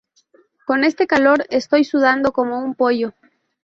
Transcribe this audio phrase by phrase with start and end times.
[0.65, 3.13] Con este calor estoy sudando como un pollo